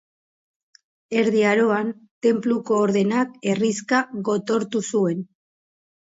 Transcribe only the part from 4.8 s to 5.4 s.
zuen.